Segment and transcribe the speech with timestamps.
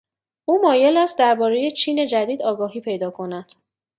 [0.45, 3.51] او مایل است دربارهٔ چین جدید آگاهی پیدا کند.